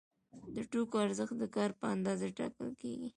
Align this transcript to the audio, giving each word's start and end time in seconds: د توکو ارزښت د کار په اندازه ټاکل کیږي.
د 0.55 0.57
توکو 0.71 0.95
ارزښت 1.05 1.35
د 1.39 1.43
کار 1.55 1.71
په 1.79 1.85
اندازه 1.95 2.25
ټاکل 2.37 2.69
کیږي. 2.81 3.09